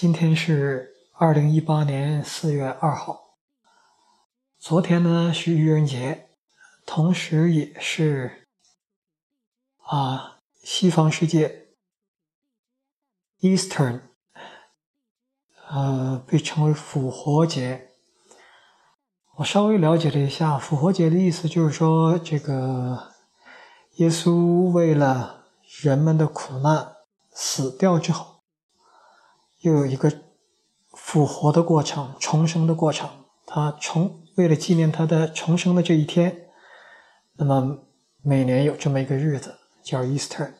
[0.00, 3.34] 今天是二零一八年四月二号。
[4.56, 6.28] 昨天呢是愚人节，
[6.86, 8.46] 同时也是
[9.78, 11.70] 啊西方世界
[13.40, 14.02] Eastern，
[15.68, 17.88] 呃被称为复活节。
[19.38, 23.14] 我稍微了解了一下，复活节的意思就是说，这个
[23.96, 25.46] 耶稣为了
[25.82, 26.94] 人们的苦难
[27.32, 28.37] 死掉之后。
[29.60, 30.12] 又有一个
[30.92, 33.08] 复活的过程，重生的过程。
[33.44, 36.50] 他重为了纪念他的重生的这一天，
[37.34, 37.78] 那么
[38.22, 40.52] 每年有这么一个日子叫 Easter。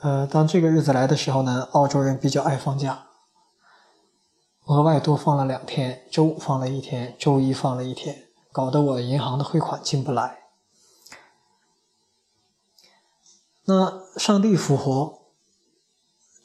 [0.00, 3.06] 呃，当这个日子来的时候呢，澳洲人比较爱放假，
[4.66, 10.40] 额外多放了两天，周五放了一天，周一放了一天，搞得我银行的汇款进不来。
[13.64, 15.15] 那上帝复活。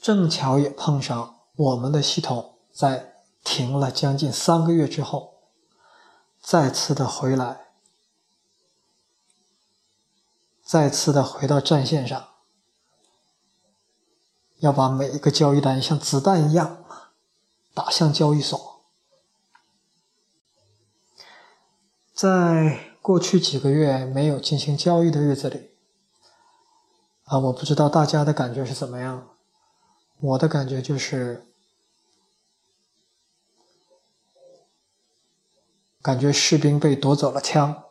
[0.02, 5.36] 正巧也碰上我们的系统在停了将近三个月之后，
[6.42, 7.68] 再次的回来，
[10.64, 12.30] 再次的回到战线上，
[14.58, 16.84] 要把每一个交易单像子弹一样
[17.76, 18.82] 打向交易所。
[22.16, 25.72] 在过去几个月没有进行交易的日子里，
[27.26, 29.31] 啊，我不知道大家的感觉是怎么样。
[30.22, 31.48] 我的感觉就是，
[36.00, 37.86] 感觉士兵被夺走了枪，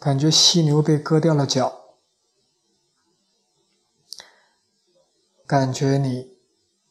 [0.00, 1.94] 感觉犀牛被割掉了脚，
[5.46, 6.36] 感觉你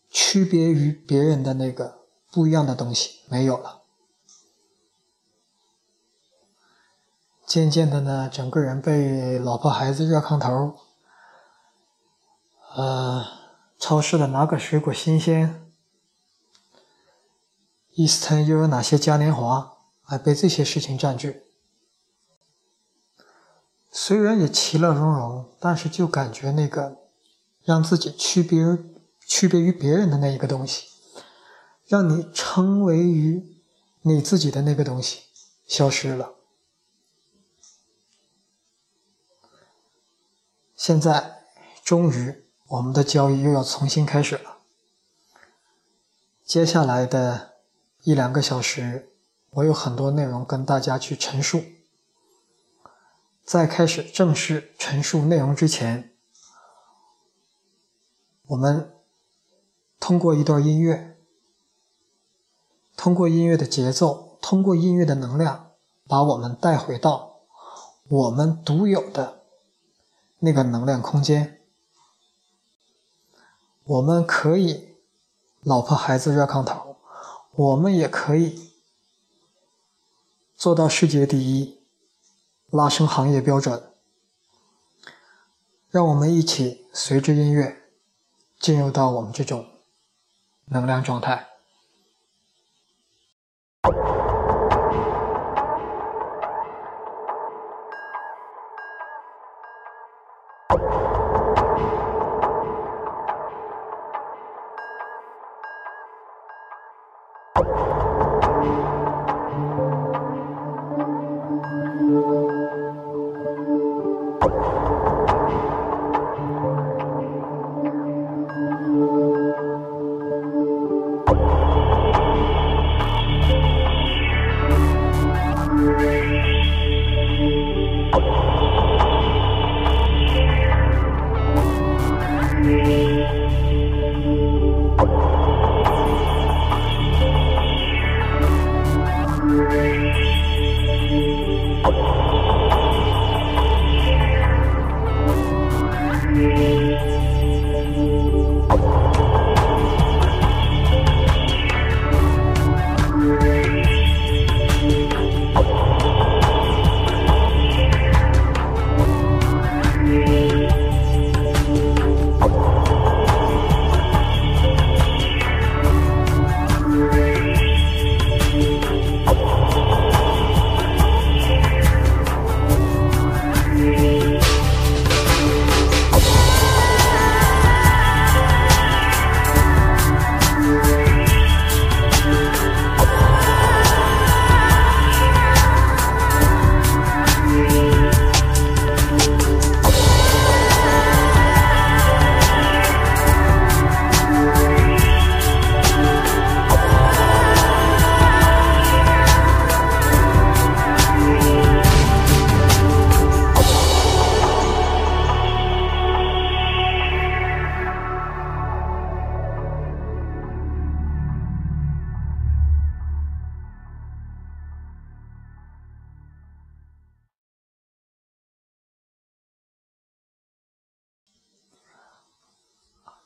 [0.09, 3.76] 区别于别人的那个不一样的东西没有了。
[7.47, 10.75] 渐渐的呢，整个人被老婆孩子热炕头，
[12.75, 13.25] 呃，
[13.79, 15.71] 超市的哪个水果新鲜
[17.95, 21.43] ，Easton 又有哪些嘉年华，还被这些事情占据。
[23.93, 26.97] 虽然也其乐融融，但是就感觉那个
[27.63, 28.77] 让自己区别
[29.25, 30.87] 区别于别人的那一个东西，
[31.85, 33.61] 让你成为于
[34.01, 35.21] 你自己的那个东西
[35.65, 36.33] 消失了。
[40.77, 41.41] 现在，
[41.83, 44.59] 终于，我们的交易又要重新开始了。
[46.45, 47.55] 接下来的
[48.03, 49.11] 一两个小时，
[49.49, 51.63] 我有很多内容跟大家去陈述。
[53.43, 56.13] 在开始正式陈述内容之前，
[58.45, 58.93] 我们
[59.99, 61.17] 通过一段音乐，
[62.95, 65.71] 通过音乐的节奏，通过音乐的能量，
[66.07, 67.39] 把我们带回到
[68.07, 69.36] 我们独有的。
[70.39, 71.61] 那个能量空间，
[73.83, 74.95] 我们可以
[75.61, 76.97] 老婆孩子热炕头，
[77.51, 78.73] 我们也可以
[80.55, 81.79] 做到世界第一，
[82.69, 83.83] 拉升行业标准。
[85.89, 87.81] 让我们一起随着音乐
[88.59, 89.65] 进入到我们这种
[90.65, 91.47] 能量状态。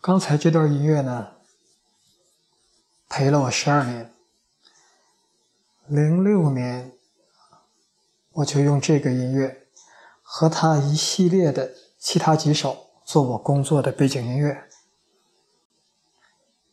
[0.02, 1.34] 刚才这段音乐呢，
[3.08, 4.12] 陪了我十二年。
[5.86, 6.94] 零六年，
[8.32, 9.68] 我就用这个音乐
[10.24, 14.64] 和他一系列的其他几首做我工作的背景音乐。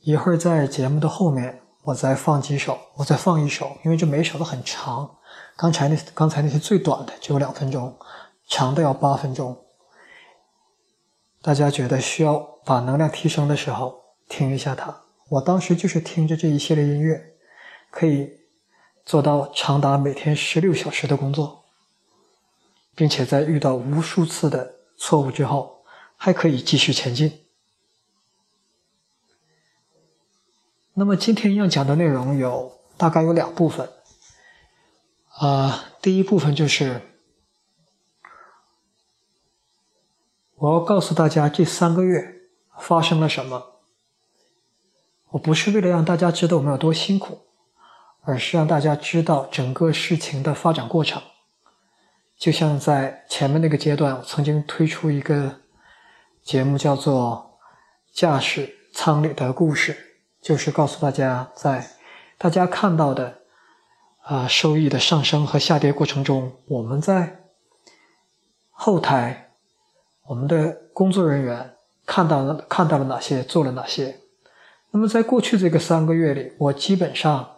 [0.01, 5.19] 一会儿在节目的后面，我再放几首，我再放一首，因为这每首都很长。
[5.55, 7.99] 刚才那刚才那些最短的只有两分钟，
[8.47, 9.67] 长的要八分钟。
[11.43, 15.05] 大家觉得需要把能量提升的时候，听一下它。
[15.31, 17.35] 我当时就是听着这一系列音乐，
[17.91, 18.41] 可以
[19.07, 21.65] 做到长达每天十六小时的工作，
[22.95, 25.83] 并且在遇到无数次的错误之后，
[26.19, 27.47] 还可以继续前进。
[30.93, 33.89] 那么今天要讲的内容有大概有两部分，
[35.39, 37.01] 啊，第一部分就是。
[40.57, 42.38] 我要告诉大家，这三个月
[42.79, 43.81] 发生了什么。
[45.31, 47.43] 我不是为了让大家知道我们有多辛苦，
[48.23, 51.23] 而是让大家知道整个事情的发展过程。
[52.37, 55.61] 就像在前面那个阶段，我曾经推出一个
[56.43, 57.59] 节目，叫做
[58.19, 59.93] 《驾驶舱里的故事》，
[60.41, 61.91] 就是告诉大家，在
[62.39, 63.41] 大家看到的
[64.23, 67.45] 啊收益的上升和下跌过程中，我们在
[68.71, 69.45] 后台。
[70.29, 71.75] 我们的工作人员
[72.09, 74.21] 看到了看到了哪些，做了哪些？
[74.93, 77.55] 那么在过去这个三个月里，我基本上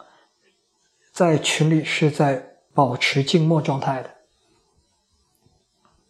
[1.13, 4.11] 在群里是在保持静默状态的，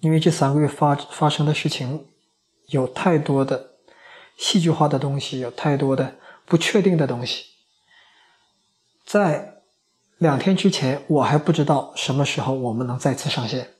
[0.00, 2.08] 因为这三个月发发生的事情
[2.68, 3.72] 有太多的
[4.38, 6.14] 戏剧化的东西，有太多的
[6.46, 7.44] 不确定的东西。
[9.04, 9.60] 在
[10.16, 13.74] 两天之前，我还不知道什么时候我们能再次上线。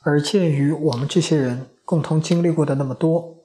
[0.00, 3.36] 而鉴于我们这些人共同经历过的那么多，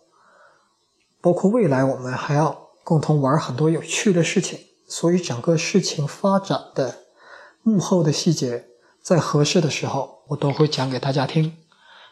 [1.22, 7.04] 包括未来我们还要共同玩很多有趣的事情，所以整个事情发展的
[7.62, 8.66] 幕后的细节，
[9.02, 11.56] 在合适的时候我都会讲给大家听。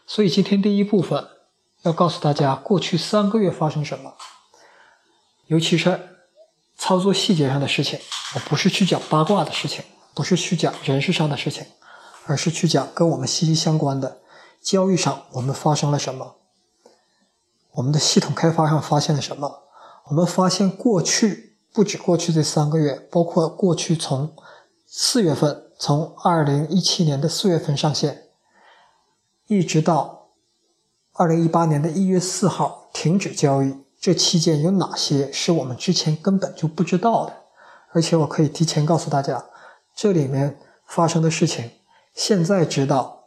[0.06, 1.28] 所以今天第一部分
[1.82, 4.14] 要告诉大家过去三个月发生什么，
[5.48, 6.00] 尤其是
[6.78, 8.00] 操作细节上的事情。
[8.36, 9.84] 我不是去讲八卦的事情，
[10.14, 11.66] 不是去讲人事上的事情，
[12.28, 14.20] 而是去讲跟我们息息相关的。
[14.62, 16.36] 交易上我们发生了什么？
[17.74, 19.64] 我们的系统开发上发现了什么？
[20.06, 24.36] 我们发现过去不止过去这三个月，包括过去从
[24.86, 28.24] 四月份，从二零一七年的四月份上线，
[29.48, 30.32] 一直到
[31.14, 37.34] 二零一八年的一月四号停止交易，这期间有哪些是我们之前根本就不知道的？
[37.94, 39.46] 而且我可以提前告诉大家，
[39.96, 41.72] 这里面发生的事情，
[42.14, 43.19] 现在知道。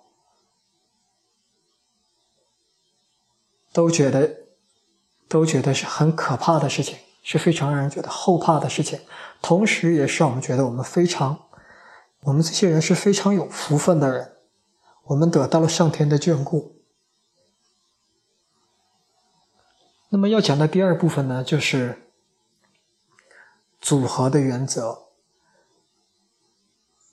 [3.72, 4.30] 都觉得，
[5.28, 9.00] 都觉得是很可怕的事情，是非常让人觉得后怕的事情，
[9.40, 11.46] 同时也是让我们觉得我们非常，
[12.20, 14.32] 我们这些人是非常有福分的人，
[15.04, 16.76] 我们得到了上天的眷顾。
[20.10, 22.10] 那么要讲的第二部分呢，就是
[23.80, 25.06] 组合的原则，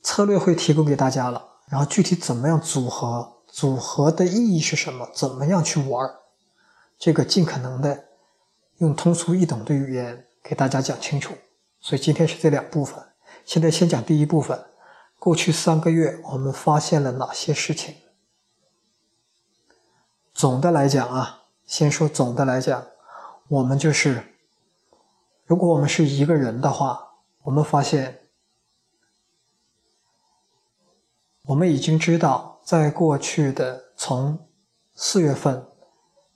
[0.03, 6.13] 策略会提供给大家了，然后具体怎么样组合，组合的意义是什么，怎么样去玩
[6.99, 8.09] 这个尽可能的
[8.79, 11.33] 用通俗易懂的语言给大家讲清楚，
[11.79, 13.01] 所以今天是这两部分。
[13.45, 14.65] 现在先讲第一部分，
[15.17, 17.95] 过去三个月我们发现了哪些事情？
[20.33, 22.87] 总的来讲啊，先说总的来讲，
[23.47, 24.35] 我们就是，
[25.45, 27.13] 如果我们是一个人的话，
[27.43, 28.19] 我们发现，
[31.43, 34.47] 我们已经知道，在过去的从
[34.93, 35.65] 四月份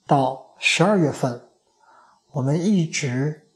[0.06, 1.48] 到十二月份，
[2.32, 3.48] 我们一直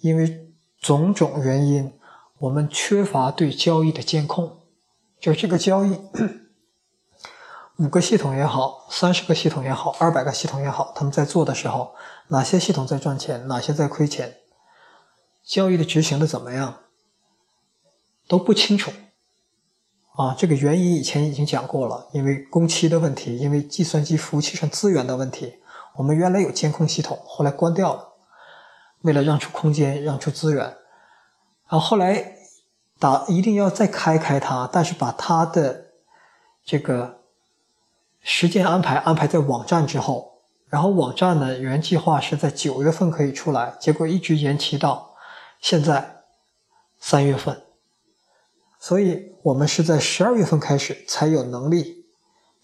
[0.00, 1.92] 因为种种原因，
[2.38, 4.60] 我们缺乏对交易的监控。
[5.20, 5.98] 就这个交易，
[7.78, 11.94] 五个系统也好，三十个系统也好，二百个系统也好，他们在做的时候，
[12.28, 14.36] 哪些系统在赚钱，哪些在亏钱，
[15.42, 16.80] 交易的执行的怎么样，
[18.28, 18.92] 都不清楚。
[20.16, 25.54] 啊，这个原因以前已经讲过了，因为工期的问题，因为计算机服务器上资源的问题。
[25.96, 28.08] 我们原来有监控系统，后来关掉了，
[29.02, 30.64] 为了让出空间，让出资源。
[31.68, 32.36] 然后后来
[32.98, 35.86] 打一定要再开开它，但是把它的
[36.64, 37.20] 这个
[38.20, 40.32] 时间安排安排在网站之后。
[40.68, 45.14] 然后网站呢，原计划是在九月份可以出来，结果一直延期到
[45.60, 46.24] 现在
[46.98, 47.62] 三月份。
[48.80, 52.06] 所以我们是在十二月份开始才有能力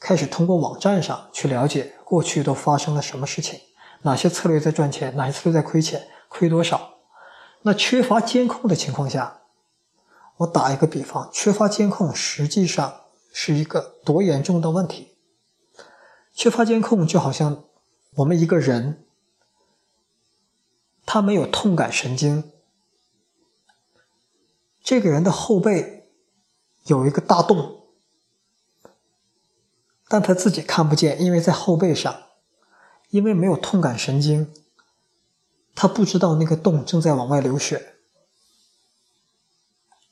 [0.00, 1.92] 开始通过网站上去了解。
[2.10, 3.60] 过去都发生了什么事情？
[4.02, 6.94] 哪些策略在赚钱，哪些策略在亏钱，亏多少。
[7.62, 9.42] 那缺乏监控的情况下，
[10.38, 13.02] 我打一个比方，缺乏监控实际上
[13.32, 15.14] 是一个多严重的问题。
[16.34, 17.62] 缺乏监控就好像
[18.16, 19.04] 我们一个人，
[21.06, 22.50] 他没有痛感神经，
[24.82, 26.10] 这个人的后背
[26.86, 27.79] 有一个大洞，
[30.12, 32.24] 但他自己看不见，因为在后背上，
[33.10, 34.52] 因为没有痛感神经。
[35.76, 37.94] 他不知道那个洞正在往外流血，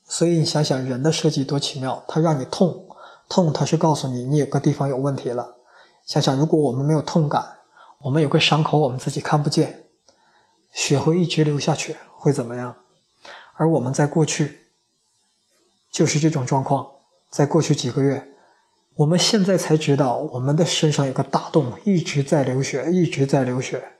[0.04, 2.88] 所以你想想人的设计多奇妙，他让你痛，
[3.28, 5.56] 痛他是告诉你你有个地方有问题了。
[6.06, 7.58] 想想如果我们没有痛感，
[8.02, 9.86] 我们有个伤口我们自己看不见，
[10.70, 12.76] 血会一直流下去，会怎么样？
[13.54, 14.68] 而我们在过去
[15.90, 16.88] 就是这种状况，
[17.28, 18.36] 在过去几个月，
[18.98, 23.92] 我们现在才知道我们的身上有个大洞一直在流血，一直在流血。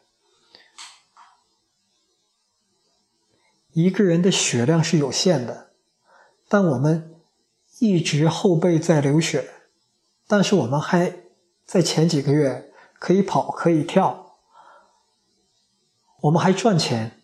[3.73, 5.71] 一个人的血量是有限的，
[6.49, 7.15] 但我们
[7.79, 9.49] 一直后背在流血，
[10.27, 11.15] 但是我们还
[11.65, 14.35] 在前几个月可以跑可以跳，
[16.23, 17.23] 我们还赚钱，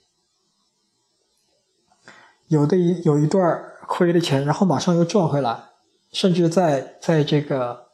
[2.47, 5.71] 有的一有一段亏了钱，然后马上又赚回来，
[6.15, 7.89] 甚至在在这个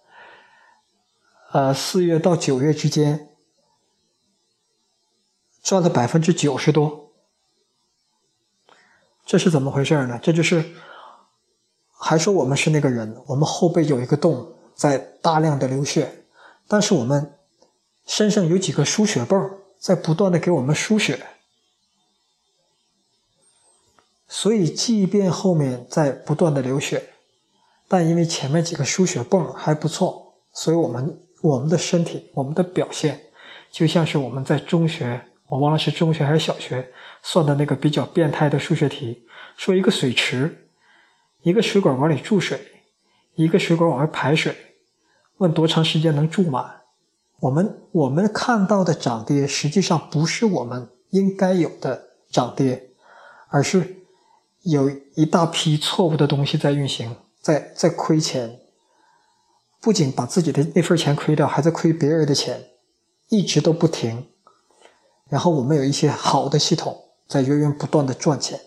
[1.53, 3.31] 呃四月到九月之间
[5.63, 7.11] 赚了百分之九十多。
[9.25, 10.21] 这是怎么回事呢？
[10.23, 10.75] 这就是，
[11.93, 16.27] 还说我们是那个人，我们后背有一个洞在大量的流血，
[16.69, 17.39] 但是我们
[18.07, 21.27] 身上有几个输血泵在不断的给我们输血，
[24.29, 27.10] 所以即便后面在不断的流血，
[27.91, 33.21] 但因为前面几个输血泵还不错，所以我们我们的身体我们的表现
[33.73, 35.21] 就像是我们在中学。
[35.49, 40.69] 我忘了是中学还是小学算的那个比较变态的数学题，说一个水池，
[41.43, 42.61] 一个水管往里注水，
[43.35, 44.55] 一个水管往外排水，
[45.39, 46.83] 问多长时间能注满。
[47.41, 52.91] 我们我们看到的涨跌，实际上不是我们应该有的涨跌，
[53.49, 53.97] 而是
[54.63, 58.61] 有一大批错误的东西在运行，在在亏钱，
[59.81, 62.71] 不仅把自己的那份钱亏掉，还在亏别人的钱，
[63.29, 64.29] 一直都不停。
[65.29, 68.61] 然后我们有一些好的系统在源源不断的赚钱，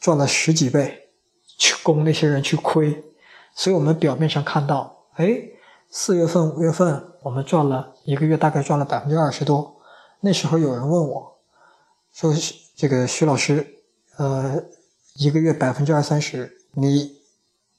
[0.00, 1.08] 赚了十几倍，
[1.58, 3.04] 去供那些人去亏，
[3.54, 5.42] 所以我们表面上看到，哎，
[5.90, 9.76] 四月份、五月份我们赚了一个月大概赚了百分之二十多。
[10.20, 11.38] 那时候有人问我，
[12.12, 12.34] 说
[12.74, 13.78] 这个徐老师，
[14.16, 14.64] 呃，
[15.16, 17.21] 一个月百分之二三十，你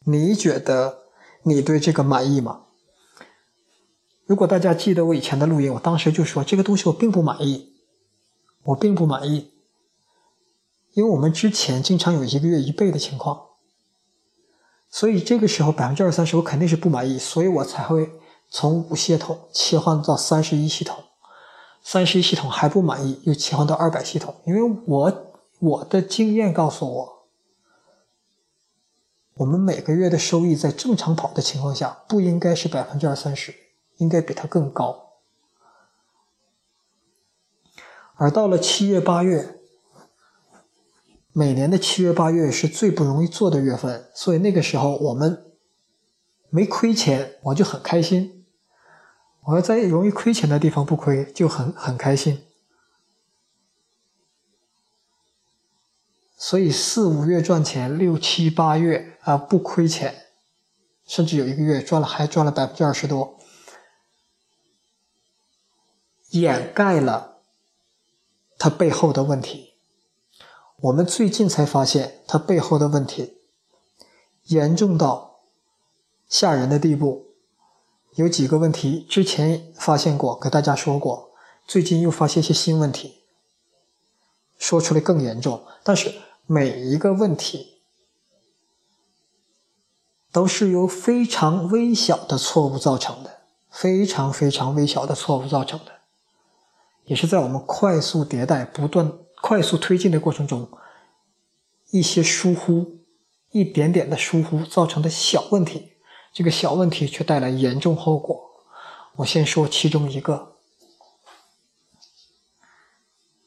[0.05, 0.99] 你觉得
[1.43, 2.61] 你对这个满意吗？
[4.25, 7.71] 如果大家记得我以前的录音，我当时就说这个东西我并不满意。
[8.67, 9.51] 我并不满意，
[10.93, 13.47] 因为我们之前经常有一个月一倍的情况，
[14.89, 18.11] 所以这个时候百分之二三十我肯定是不满意，所以我才会
[18.49, 21.03] 从五系统切换到三十一系统，
[21.83, 27.12] 三十一系统还不满意，又切换到二百系统，因为我我的经验告诉我，
[29.35, 33.53] 我们每个月的收益在正常跑的情况下不应该是百分之二三十，
[33.97, 35.13] 应该比它更高。
[38.15, 39.59] 而到了七月八月，
[41.31, 45.51] 每年的七月八月是最不容易做的月份，所以那个时候我们
[46.49, 48.45] 没亏钱，我就很开心。
[49.45, 52.43] 我要在容易亏钱的地方不亏，就很很开心。
[56.37, 60.27] 所以四五月赚钱，六七八月啊不亏钱，
[61.05, 63.39] 甚至有一个月赚了还赚了百分之二十多，
[66.31, 67.31] 掩盖了。
[68.57, 69.73] 它背后的问题，
[70.77, 73.41] 我们最近才发现，它背后的问题
[74.43, 75.41] 严重到
[76.29, 77.33] 吓人的地步。
[78.15, 81.31] 有几个问题之前发现过，给大家说过，
[81.67, 83.23] 最近又发现一些新问题，
[84.57, 85.65] 说出来更严重。
[85.83, 87.72] 但是每一个问题
[90.33, 95.91] 都是由非常微小的错误造成的，非常非常微小的错误造成的。
[97.05, 100.67] 也是在我们快速迭代、不断快速推进的过程中，
[101.91, 102.97] 一些疏忽、
[103.51, 105.91] 一点点的疏忽造成的小问题，
[106.33, 108.49] 这个小问题却带来严重后果。
[109.17, 110.53] 我先说其中一个，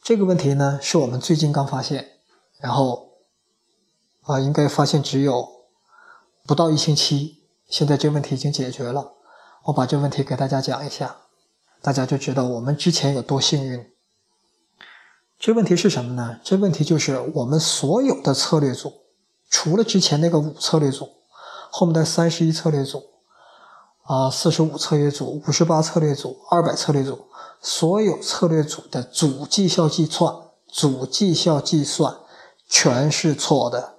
[0.00, 2.20] 这个问题呢是我们最近刚发现，
[2.60, 3.14] 然后
[4.22, 5.55] 啊，应该发现只有
[6.46, 7.38] 不到一星期，
[7.68, 9.14] 现在这问题已经解决了。
[9.64, 11.16] 我把这问题给大家讲一下。
[11.82, 13.90] 大家就知道我们之前有多幸运，
[15.38, 16.40] 这问题是什么呢？
[16.42, 18.92] 这问题就是我们所有的策略组，
[19.48, 21.08] 除了之前那个五策略组，
[21.70, 23.04] 后面的三十一策略组，
[24.02, 27.26] 啊，四十五策略组、五十八策略组、二百策略组，
[27.60, 30.34] 所有策略组的总绩效计算、
[30.66, 32.16] 总绩效计算
[32.68, 33.95] 全是错的。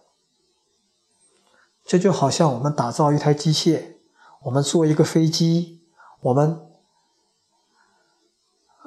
[1.88, 3.96] 这就好像我们打造一台机械，
[4.44, 5.82] 我们做一个飞机，
[6.20, 6.62] 我们。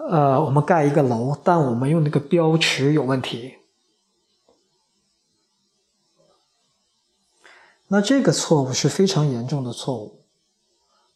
[0.08, 3.58] 呃，我们盖一个楼，但我们用那个标尺有问题。
[7.88, 10.24] 那这个错误是非常严重的错误，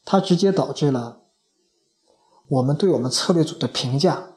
[0.04, 1.22] 它直接导致了
[2.46, 4.34] 我们对我们策略组的评价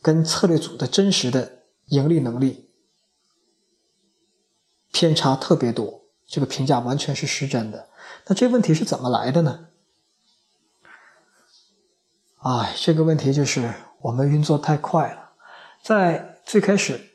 [0.00, 2.67] 跟策略组的真实的盈利能力
[4.98, 7.88] 偏差特别多，这个评价完全是失真的。
[8.26, 9.68] 那这问题是怎么来的呢？
[12.38, 15.30] 哎，这个问题就是我们运作太快了。
[15.80, 17.10] 在最开始，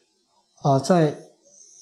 [0.62, 1.18] 啊，在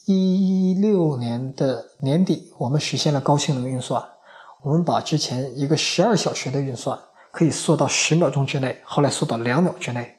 [0.05, 4.03] 一六年的年底，我们实现了高性能运算。
[4.63, 10.17] 我们把之前一个十二小时的运算可以缩到十秒钟之内，后来缩到两秒之内。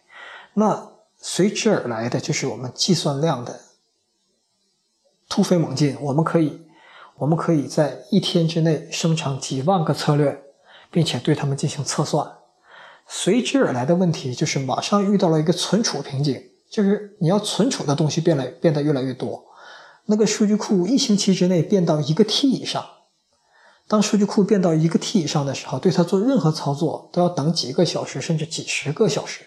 [0.55, 3.59] 那随之而来的就是我们计算量的
[5.33, 5.97] 突飞猛进。
[5.99, 6.61] 我们可以，
[7.17, 10.43] 我们可以在一天之内生成几万个策略，
[10.91, 12.31] 并且对它们进行测算。
[13.09, 16.38] 随之而来的问题就是，马上遇到了一个存储瓶颈，
[16.71, 19.47] 就是你要存储的东西变了，变得越来越多。
[20.05, 22.85] 那个数据库一星期之内变到一个 T 以上，
[23.88, 29.47] 当数据库变到一个 T 以上的时候，对它做任何操作都要等几个小时，甚至几十个小时。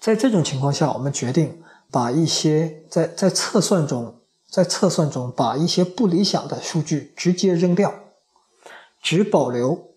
[0.00, 1.62] 在这种情况下，我们决定
[1.92, 7.94] 把一些在在测算中，在测算中把一些不理想的数据直接扔掉，
[9.00, 9.92] 只保留。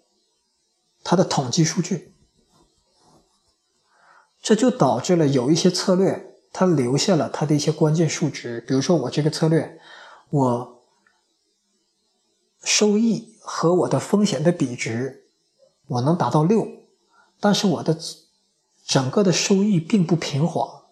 [1.08, 2.16] 它的统计数据，
[4.42, 8.60] 这就导致了有一些策略，它留下了它的一些关键数值。
[8.68, 9.80] 比如说，我这个策略，
[10.32, 10.82] 我
[12.64, 15.28] 收益和我的风险的比值，
[15.86, 16.68] 我能达到六，
[17.40, 17.96] 但是我的
[18.84, 20.85] 整个的收益并不平滑，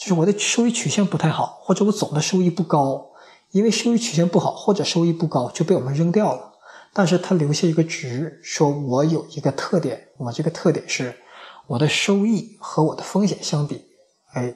[0.00, 3.10] 就是我的收益曲线不太好，或者我总的收益不高，
[3.50, 6.54] 因为收益曲线不好或者收益不高就被我们扔掉了。
[6.94, 11.20] 但是它留下一个值，说我有一个特点，我这个特点是
[11.66, 13.84] 我的收益和我的风险相比，
[14.32, 14.54] 哎，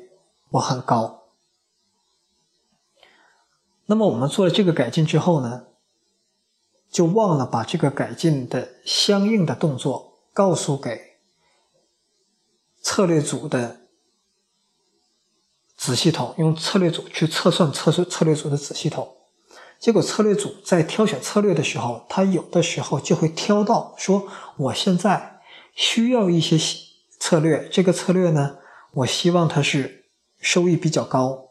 [0.49, 1.25] 我很高。
[3.85, 5.65] 那么我们做了这个改进之后呢，
[6.91, 11.19] 就忘了把这个改进的相应的动作告诉给
[12.81, 13.83] 策略组的
[15.85, 19.17] 子系统，用策略组去测算测算策略组的子系统。
[19.79, 25.41] 结果策略组在挑选策略的时候，他有的时候就会挑到说，我现在
[25.75, 26.59] 需要一些
[27.19, 28.57] 策略，这个策略呢，
[28.93, 30.07] 我希望它是
[30.41, 31.51] 收益比较高、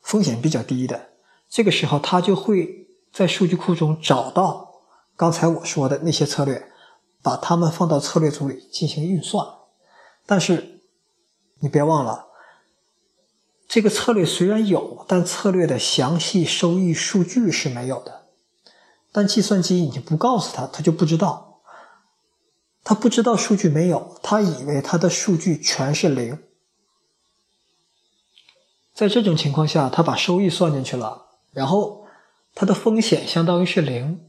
[0.00, 1.10] 风险比较低的。
[1.50, 4.80] 这个时候，他就会在数据库中找到
[5.14, 6.70] 刚才我说的那些策略，
[7.22, 9.46] 把它们放到策略组里进行运算。
[10.24, 10.80] 但是
[11.60, 12.28] 你别忘了。
[13.74, 18.26] 这个策略虽然有，但策略的详细收益数据是没有的。
[19.10, 21.60] 但计算机你不告诉他，他就不知道。
[22.84, 26.38] 他不知道数据没有，他以为他的数据全是零。
[28.94, 32.06] 在这种情况下，他把收益算进去了，然后
[32.54, 34.20] 他的风险相当于是零，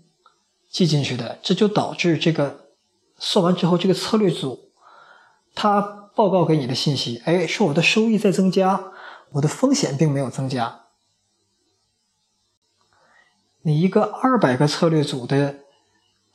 [0.72, 2.70] 记进去的，这就导致这个
[3.20, 4.72] 算完之后，这个策略组
[5.54, 5.80] 他
[6.16, 8.94] 报告给你的信息，哎，说我的收益在增加。
[9.32, 10.82] 我的风险并没有增加。
[13.64, 15.60] 你一个二百个策略组的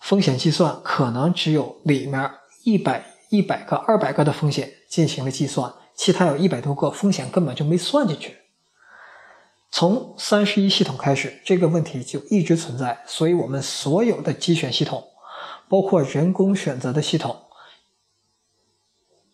[0.00, 2.30] 风险计算，可能只有里面
[2.64, 8.38] 一百一百个、二百个的风险进行了计算，其他有一百多个风险根本就没算进去。
[9.70, 13.04] 从三十一系统开始，这个问题就一直存在。
[13.06, 15.04] 所以，我们所有的机选系统，
[15.68, 17.44] 包括人工选择的系统，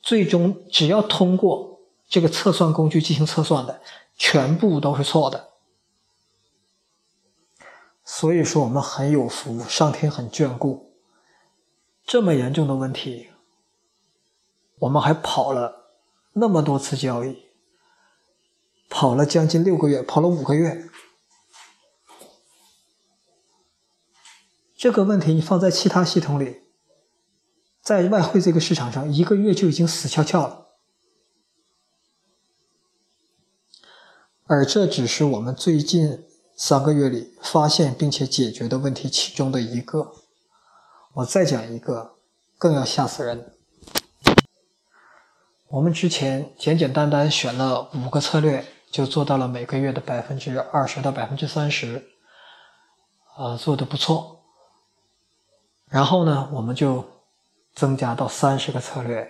[0.02, 1.75] 最终只要通过。
[2.08, 3.82] 这个测算工具进行测算的
[4.16, 5.50] 全部都是错的，
[8.04, 10.94] 所以说我们很有福，上天很眷顾。
[12.06, 13.30] 这么严重的问题，
[14.78, 15.90] 我们还跑了
[16.34, 17.46] 那么多次交易，
[18.88, 20.88] 跑了将近六个月，跑了五个月。
[24.76, 26.60] 这个问题你放在其他系统里，
[27.82, 30.65] 在外汇这个市场上，一个月就已经死翘翘了。
[34.46, 36.24] 而这只是我们最近
[36.56, 40.12] 三个月里发现并且解决的问题其中的一个。
[41.14, 42.12] 我再讲一个，
[42.56, 43.52] 更要吓死人。
[45.68, 52.06] 我们之前简简单单选了五个策略，就做到了每个月的百分之二十到百分之三十，
[53.36, 54.44] 啊，做的不错。
[55.88, 57.04] 然后呢，我们就
[57.74, 59.26] 增加到三十个策略，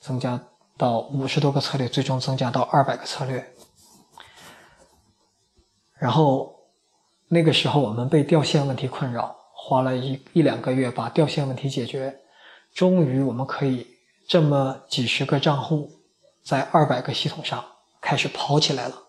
[0.00, 0.40] 增加
[0.76, 3.54] 到五十多个策略，最终增加到二百个策略。
[5.98, 6.54] 然后
[7.28, 12.20] 那个时候我们被掉线问题困扰，花了一一两个月把掉线问题解决，
[12.74, 13.86] 终于我们可以
[14.28, 15.90] 这么几十个账户
[16.42, 17.64] 在二百个系统上
[18.00, 19.02] 开始跑起来了。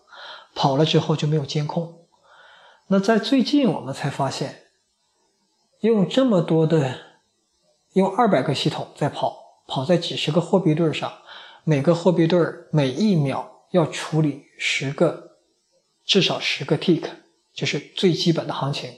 [0.54, 2.06] 跑了之后就没有监控。
[2.88, 4.62] 那在最近我们才发现，
[5.80, 6.98] 用这么多的，
[7.92, 9.36] 用二百个系统在跑，
[9.68, 11.12] 跑在几十个货币对上，
[11.62, 12.40] 每个货币对
[12.72, 15.27] 每一秒要处理十个。
[16.08, 17.06] 至少十个 tick，
[17.52, 18.90] 就是最基本的行情，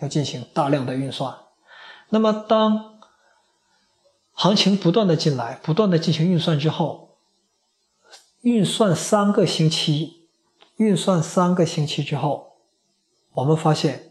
[0.00, 1.32] 要进行大量的运算。
[2.08, 2.98] 那么，当
[4.32, 7.18] 行情不断的进来，不断的进行运算之后，
[8.40, 10.28] 运算三个星期，
[10.78, 12.56] 运算三个星期之后，
[13.34, 14.10] 我们发现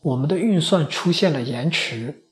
[0.00, 2.28] 我们的运算出现了延迟。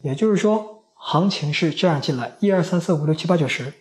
[0.00, 3.74] 也就是说，行情是这样进来，一二三四五六七八九十，然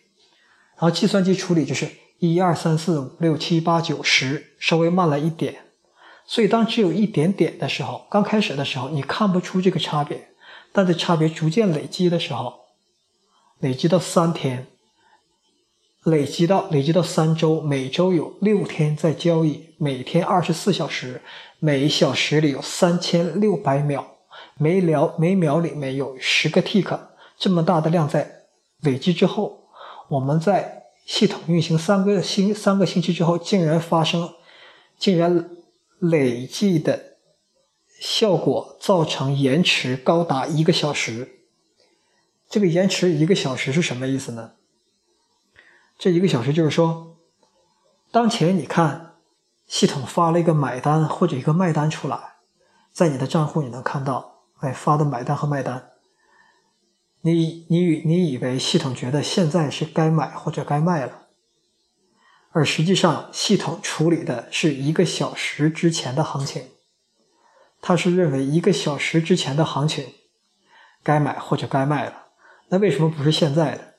[0.80, 1.90] 后计算机处理就是。
[2.22, 5.64] 一二三四五六七八九十，稍微慢了一点，
[6.24, 10.28] 所以当只有一点点的时候，刚开始的时候你看不出这个差别，
[10.72, 12.54] 但在差别逐渐累积的时候，
[13.58, 14.68] 累积到三天，
[16.04, 21.24] 累积到累积到三周，每周有六天在交易，每天二十四小时，
[21.58, 24.06] 每小时里有三千六百秒，
[24.60, 27.00] 每秒每秒里面有十个 tick，
[27.40, 28.44] 这么大的量在
[28.82, 29.64] 累积之后，
[30.10, 30.81] 我们在。
[31.06, 34.34] 系统运行三个星三个星期之后，竟然发生，
[34.98, 35.50] 竟然
[36.00, 37.18] 累计的
[38.00, 41.40] 效果造成延迟高达一个小时。
[42.50, 44.54] 这个延迟一个小时是什么意思呢？
[45.98, 47.18] 这一个小时就是说，
[48.12, 49.16] 当前你看
[49.68, 52.36] 系统发了一个买单或者一个卖单出来，
[52.92, 55.91] 在你的账户你能看到，哎，发的买单和卖单。
[57.22, 61.28] 你你你以为系统觉得现在是该买或者该卖了，
[62.52, 66.64] 而实际上系统处理的是一个小时之前的行情，
[67.82, 70.14] 它是认为一个小时之前的行情
[71.04, 72.28] 该买或者该卖了。
[72.70, 73.96] 那为什么不是现在的？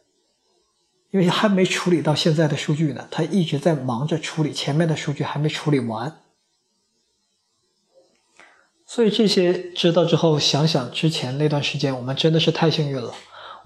[1.11, 6.22] 因为还没处理到现在的数据呢，它一直在忙着处理前面的数据，还没处理完。
[8.95, 13.15] 所以这些知道之后，想想之前那段时间，我们真的是太幸运了。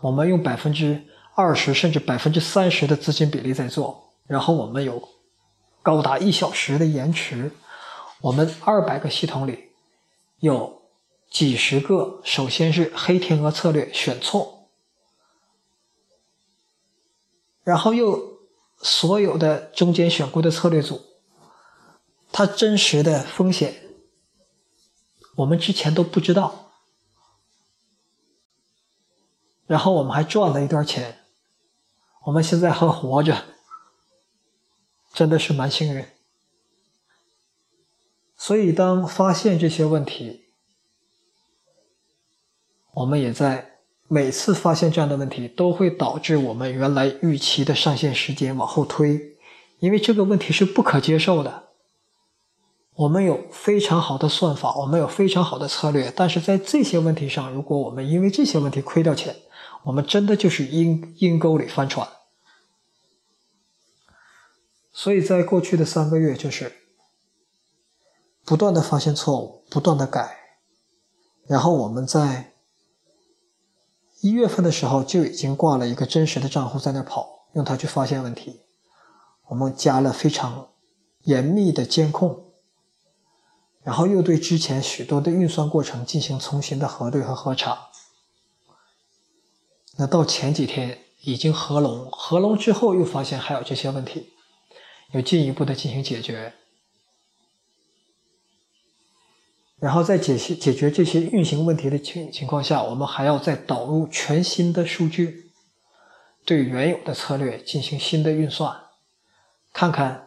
[0.00, 1.02] 我们用百分之
[1.34, 5.08] 二十甚至百分之三十的资金比例在做，然后我们有
[5.82, 7.50] 高达一小时的延迟。
[8.20, 9.70] 我们二百个系统里
[10.38, 10.82] 有
[11.28, 14.68] 几十个，首先是黑天鹅策略选错，
[17.64, 18.38] 然后又
[18.80, 21.02] 所有的中间选股的策略组，
[22.30, 23.82] 它真实的风险。
[25.37, 26.72] 我们之前都不知道，
[29.66, 31.18] 然后我们还赚了一段钱，
[32.25, 33.44] 我们现在还活着，
[35.12, 36.05] 真的是蛮幸运。
[38.37, 40.46] 所以当发现这些问题，
[42.92, 49.37] 我们也在每次发现这样的问题，都会导致我们原来预期的上线时间往后推，
[49.81, 51.65] 因为这个问题是不可接受的。
[52.96, 59.37] 我们有非常好的算法，我们有非常好的策略，但是在这些问题上，如果我们因为这些问题亏掉钱，
[59.85, 62.09] 我们真的就是阴阴沟里翻船。
[64.92, 66.72] 所以在过去的三个月，就是
[68.46, 70.38] 不断的发现错误，不断的改，
[71.46, 72.54] 然后我们在
[74.22, 78.62] 一月份的时候就已经挂了一个真实的账户在那跑，用它去发现问题。
[79.48, 80.70] 我们加了非常
[81.24, 82.45] 严密的监控。
[83.87, 87.90] 然后又对之前许多的运算过程进行重新的核对和核查。
[89.96, 94.33] 那到前几天已经合拢，合拢之后又发现还有这些问题，
[95.12, 96.55] 有进一步的进行解决。
[99.79, 105.53] 然后在解析解决这些运行问题的情情况下，我们还要再导入全新的数据，
[106.44, 108.77] 对原有的策略进行新的运算，
[109.72, 110.27] 看看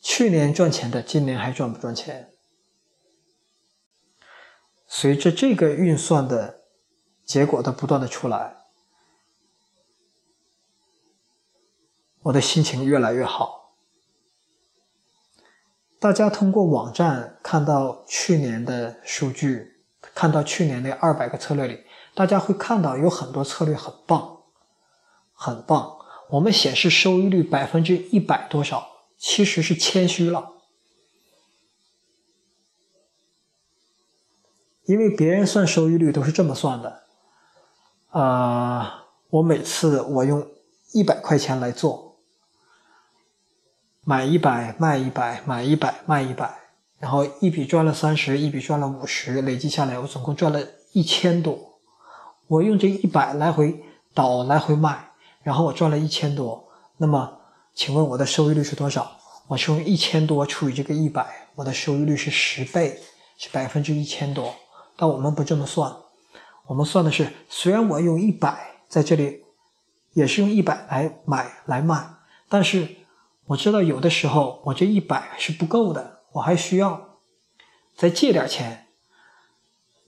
[0.00, 2.30] 去年赚钱的今年还赚不赚钱。
[4.96, 6.60] 随着这个运算的
[7.24, 8.58] 结果的不断的出来，
[12.22, 13.74] 我的心情越来越好。
[15.98, 19.80] 大家通过网站看到去年的数据，
[20.14, 21.80] 看到去年那二百个策略里，
[22.14, 24.42] 大家会看到有很多策略很棒，
[25.32, 25.98] 很棒。
[26.30, 30.52] 我们显示收益率百分之一百多少，其实是谦虚了，
[34.86, 37.02] 因为别人算收益率都是这么算的。
[38.10, 40.46] 啊，我每次我用
[40.92, 42.16] 一百块钱来做，
[44.04, 46.58] 买一百卖一百，买一百卖一百，
[46.98, 50.60] 然后一笔赚了三十，一笔赚了五十，累计下来我总共赚了
[50.92, 51.80] 一千多。
[52.46, 55.10] 我用这一百来回倒来回卖。
[55.42, 57.38] 然后我赚了一千多，那么
[57.74, 59.18] 请问我的收益率是多少？
[59.48, 62.98] 我是用一千多除以这个一百，我的收益率是十倍，
[63.36, 64.54] 是百分之一千多。
[64.96, 65.96] 但我们不这么算，
[66.66, 69.44] 我们算的是，虽然我用一百在这里，
[70.12, 72.14] 也是用一百来买来卖，
[72.48, 72.96] 但是
[73.46, 77.18] 我知道有的时候我这一百是不够的，我还需要
[77.96, 78.86] 再借点钱。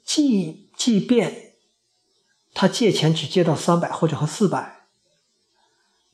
[0.05, 1.55] 即即便
[2.55, 4.87] 他借钱只借到三百或者和四百。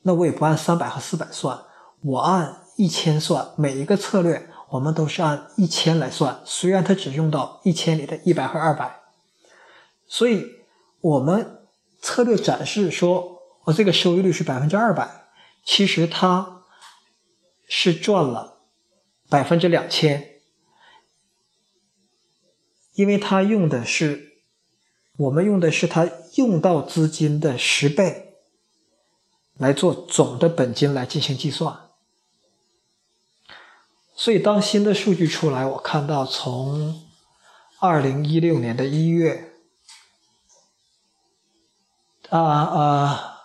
[0.05, 1.65] 那我也不按三百和四百算，
[2.01, 3.53] 我按一千算。
[3.57, 9.01] 每一个策略我们都是按一千来算，虽然它只用到一千里的一百和二百，
[10.07, 10.47] 所以
[11.01, 11.67] 我们
[12.01, 15.27] 策略展示说我这个收益率是百分之二百，
[15.63, 16.63] 其实它
[17.69, 18.63] 是赚了
[19.29, 20.41] 百分之两千，
[22.95, 24.39] 因为它用的是
[25.19, 28.31] 我们用的是它用到资金的十倍。
[29.59, 31.91] 来做总的本金来进行计算，
[34.23, 37.09] 所以当新的数据出来，我看到从
[37.81, 39.53] 二零一六年的一月，
[42.31, 43.41] 啊啊，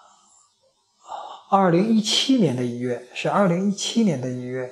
[1.50, 4.72] 二零一七年的一月是二零一七年的一月，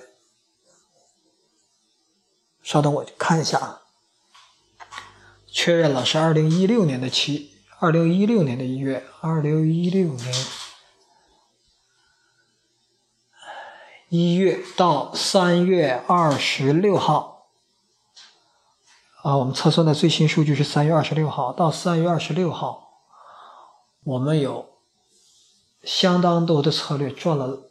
[2.61, 3.81] 稍等我看一下啊，
[5.47, 10.64] 确认了是二零一六年的七，二零一六年的一月，二零一六年。
[14.17, 17.49] 一月到三月二十六号，
[19.23, 23.01] 啊，我们测算的最新数据是三月二十六号到三月二十六号，
[24.05, 24.69] 我们有
[25.83, 27.69] 相当多的策略赚了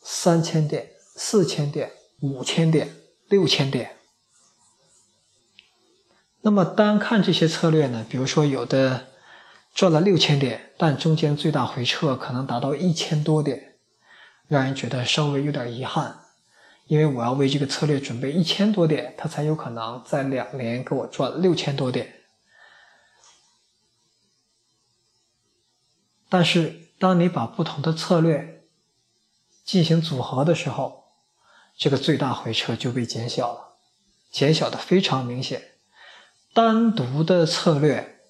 [0.00, 2.96] 三千点、四千点、五千点、
[3.28, 3.98] 六千点。
[6.40, 9.08] 那么单看这些策略呢，比如说有的
[9.74, 13.73] 赚了六千点，但中间最大回撤可能达到一千多点。
[14.46, 16.20] 让人觉得稍微有点遗憾，
[16.86, 22.20] 因为我要为这个策略准备一千多点，它才有可能在两年给我赚六千多点。
[26.28, 28.64] 但是，当你把不同的策略
[29.64, 31.04] 进行组合的时候，
[31.76, 33.76] 这个最大回撤就被减小了，
[34.30, 35.70] 减小的非常明显。
[36.52, 38.20] 单独的策略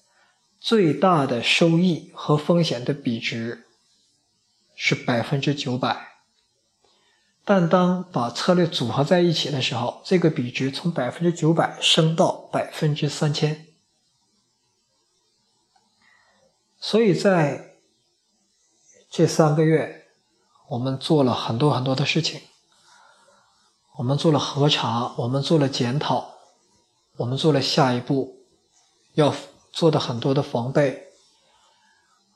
[0.59, 3.64] 最大的收益和风险的比值。
[4.75, 6.19] 是百分之九百，
[7.43, 13.65] 但当把策略组合在一起的时候，这个比值从百分之九百升到百分之三千。
[16.77, 17.77] 所以在
[19.09, 20.07] 这三个月，
[20.69, 22.41] 我们做了很多很多的事情，
[23.97, 26.35] 我们做了核查，我们做了检讨，
[27.17, 28.45] 我们做了下一步
[29.13, 29.33] 要
[29.71, 31.07] 做的很多的防备，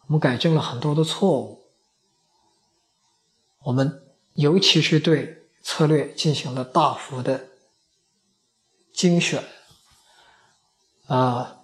[0.07, 1.58] 我们改正了很多的错误。
[3.63, 7.47] 我们尤其是对策略进行了大幅的
[8.93, 9.43] 精选，
[11.07, 11.57] 啊，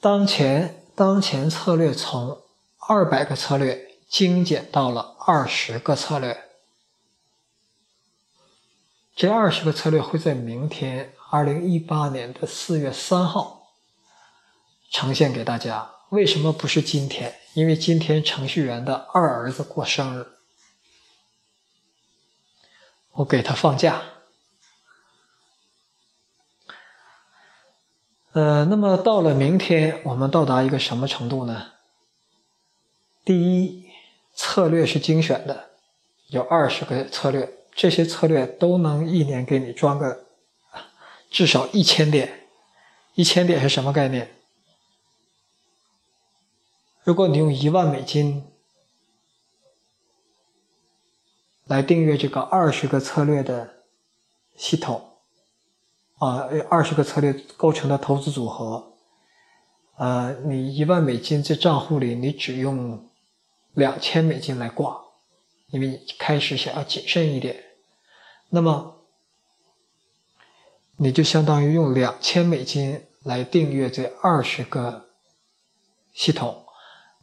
[0.00, 2.42] 当前当前策略从
[2.78, 6.44] 二百个策略精简到了二十个策略，
[9.14, 13.68] 这二十个策略会在明天二零一八年的四月三号
[14.90, 15.90] 呈现给大家。
[16.10, 17.34] 为什么不是今天？
[17.54, 20.33] 因为今天程序员的二儿子过生日。
[23.16, 24.02] 我给他放假，
[28.32, 31.74] 呃，那么到了明天，我们到达一个什么程度呢？
[33.24, 33.88] 第一，
[34.34, 35.70] 策略是精选的，
[36.26, 40.24] 有二十个策略，这些策略都能一年给你赚个
[41.30, 42.48] 至少一千点。
[43.14, 44.34] 一千点是什么概念？
[47.04, 48.50] 如果你用一万美金。
[51.66, 53.74] 来订阅这个二十个策略的
[54.54, 55.02] 系统，
[56.18, 58.92] 啊，二十个策略构成的投资组合，
[59.96, 63.08] 呃，你一万美金在账户里，你只用
[63.72, 65.00] 两千美金来挂，
[65.68, 67.64] 因为你开始想要谨慎一点，
[68.50, 68.98] 那么
[70.98, 75.06] 你就相当于用两千美金来订阅这二十个
[76.12, 76.66] 系统，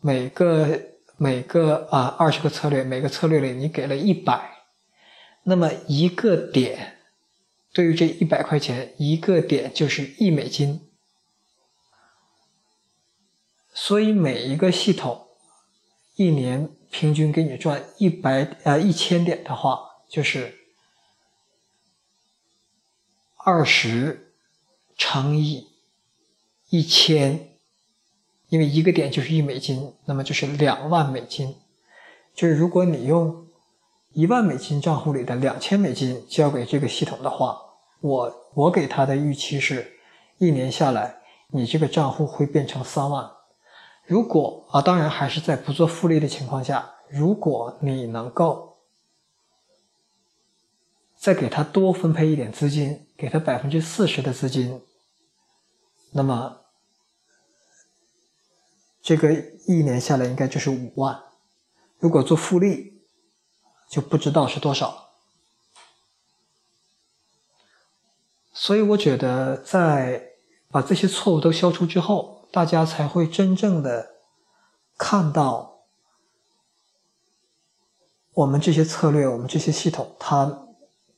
[0.02, 0.91] 每个。
[1.22, 4.66] 每个啊二十个策略，每个策略里你给了一百，
[5.44, 6.98] 那么一个点
[7.72, 10.90] 对于这一百块钱，一个点就是一美金。
[13.72, 15.28] 所以每一个系统
[16.16, 19.80] 一年平均给你赚一百呃一千点的话，
[20.10, 20.58] 就是
[23.38, 24.34] 二十
[24.98, 25.68] 乘以
[26.72, 27.51] 一千，
[28.52, 31.56] 因为一个点就是一美金，那么就是两万美金。
[32.36, 33.48] 就是如果你用
[34.12, 37.58] 一万美金账户里的两千美金交给这个系统的话，
[38.02, 39.94] 我我给他的预期是，
[40.38, 43.32] 一年下来你这个账户会变成三万。
[44.06, 48.80] 如果啊，当然还是在不做复利的情况下，如果你能够
[51.16, 54.82] 再给他多分配一点资金，给他百分之四十的资金，
[56.12, 56.58] 那么
[59.02, 59.34] 这个
[59.68, 61.24] 一年下来应该就是五万。
[62.00, 63.02] 如果做复利，
[63.90, 65.10] 就不知道是多少。
[68.54, 70.34] 所以我觉得，在
[70.70, 72.40] 把这些错误都消除之后。
[72.54, 74.10] 大家才会真正的
[74.98, 75.86] 看到
[78.34, 80.68] 我们这些策略，我们这些系统，它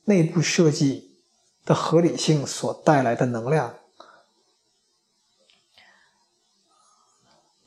[0.04, 1.16] 内部设计
[1.64, 3.74] 的合理性所带来的能量。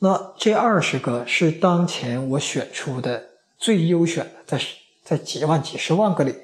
[0.00, 4.60] 那这二十个是当前我选出的最优选的，在
[5.02, 6.34] 在几万、几十万个里，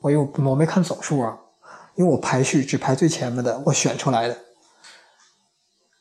[0.00, 1.38] 我又我没看总数啊，
[1.96, 4.38] 因为我排序只排最前面的，我选出来的。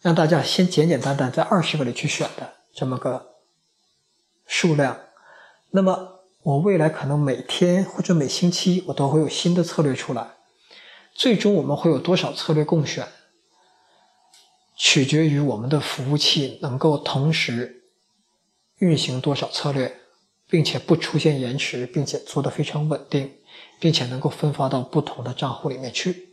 [0.01, 3.35] 让大家先简简单单在二十个里去选的这么个
[4.45, 4.97] 数量，
[5.71, 10.27] 那么我未来可能每天或者每星期我都会有新的策略出来，
[11.13, 13.07] 最终我们会有多少策略共选，
[14.75, 17.83] 取决于我们的服务器能够同时
[18.79, 19.99] 运行多少策略，
[20.49, 23.38] 并且不出现延迟，并且做得非常稳定，
[23.79, 26.29] 并且能够分发到不同的账户里面去。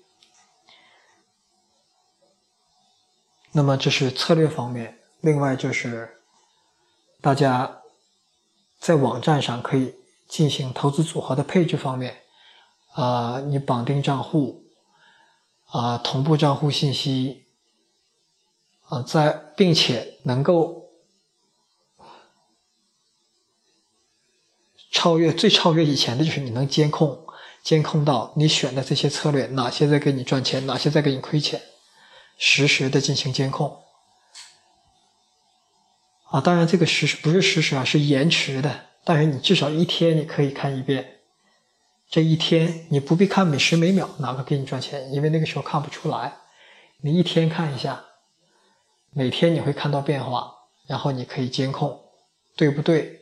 [3.53, 6.21] 那么这是策略方面，另外就是
[7.21, 7.83] 大家
[8.79, 9.97] 在网站上可以
[10.29, 12.23] 进行投资组合的配置方面，
[12.95, 14.65] 啊，你绑定账户，
[15.67, 17.47] 啊，同步账户信息，
[18.91, 20.91] 啊，在并且能够
[24.93, 27.25] 超越最超越以前的就是你能监控
[27.63, 31.63] 监控到你选的这些策略哪些在给你赚钱，哪些在给你亏钱。
[32.43, 33.83] 实时的进行监控，
[36.31, 38.87] 啊，当然这个实时不是实时啊，是延迟的。
[39.05, 41.21] 但是你至少一天你可以看一遍，
[42.09, 46.39] 这一天你不必看每时每秒哪个给你赚钱，因为那个时候看不出来。
[47.03, 48.07] 你一天看一下，
[49.13, 50.55] 每天你会看到变化，
[50.87, 52.01] 然后你可以监控
[52.57, 53.21] 对不对，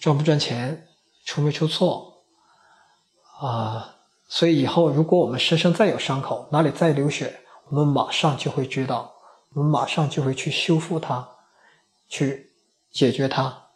[0.00, 0.88] 赚不赚钱，
[1.24, 2.24] 出没出错，
[3.40, 3.96] 啊，
[4.28, 7.40] 所以以后如果我们身上再有伤口，哪里再流血。
[7.68, 9.14] 我们马上就会知道，
[9.54, 11.28] 我们马上就会去修复它，
[12.08, 12.52] 去
[12.92, 13.68] 解决它。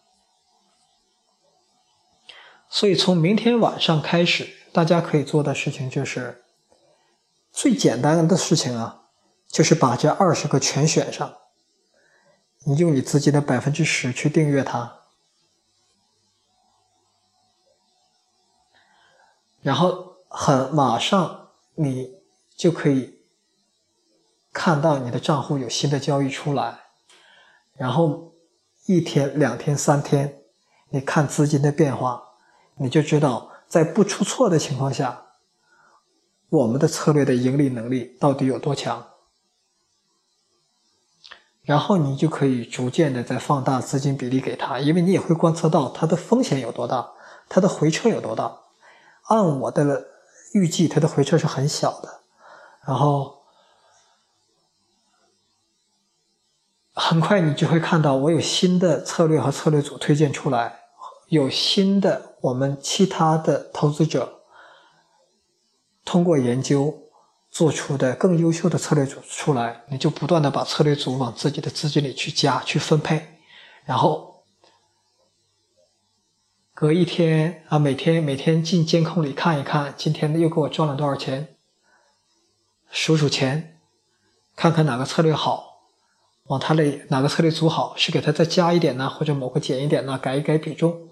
[2.69, 6.45] 所以从明天晚上开始，大家可以做的事情就是
[7.51, 9.08] 最简单的事情啊，
[9.49, 11.37] 就是把这二十个全选上，
[12.65, 15.01] 你用你自己的百分之十去订阅它，
[19.61, 22.21] 然后很马上你
[22.57, 23.17] 就可以。
[24.51, 26.81] 看到你的账户有新的交易出来，
[27.75, 28.35] 然后
[28.87, 30.43] 一天、两天、三天，
[30.89, 32.21] 你看资金的变化，
[32.77, 35.27] 你就知道在不出错的情况下，
[36.49, 39.07] 我们的策略的盈利能力到底有多强。
[41.69, 47.13] 然后你就可以逐渐的在放大资金比例给他，因为你也会观测到它的风险有多大，
[47.47, 48.61] 它的回撤有多大。
[49.25, 50.07] 按我的
[50.55, 52.21] 预计，它的回撤是很小的，
[52.87, 53.35] 然后。
[56.95, 60.81] 很快你就会看到，我有新的策略和策略组推荐出来，
[61.29, 64.41] 有新的我们其他的投资者
[66.05, 67.03] 通过研究
[67.59, 73.41] 做出的更优秀的策略组出来，你就不断的把策略组往自己的资金里去加、去分配，
[73.85, 74.45] 然后
[76.73, 81.57] 隔一天啊，每天每天进监控里看一看，今天又给我赚了多少钱，
[82.93, 83.81] 数数钱，
[84.55, 85.81] 看看哪个策略好。
[86.45, 90.17] 往它里哪个策略组好，是给它再加一点呢，或者某个减一点呢？
[90.17, 91.09] 改一改比重。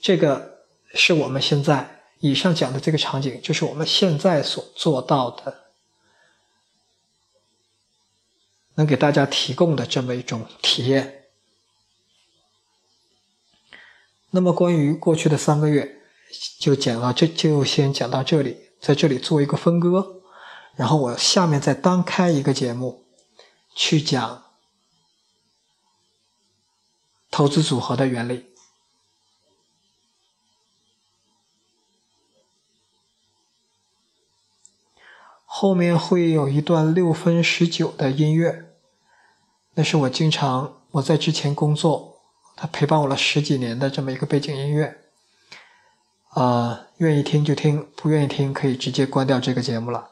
[0.00, 5.64] 这个是我们现在以上讲的这个场景，就是我们现在所做到的，
[8.76, 11.26] 能给大家提供的这么一种体验。
[14.30, 16.00] 那么关于过去的三个月，
[16.58, 20.22] 就讲到这就先讲到这里，在这里做一个分割，
[20.74, 23.04] 然后我下面再单开一个节目，
[23.76, 24.44] 去讲
[27.30, 28.53] 投资组合的原理。
[35.64, 38.66] 后面会有一段六分十九的音乐，
[39.76, 42.18] 那是我经常我在之前工作，
[42.54, 44.98] 他陪伴我了十几年的这么一个背景音乐。
[46.32, 50.10] 啊，愿意听就听，不愿意听可以直接关掉这个节目了。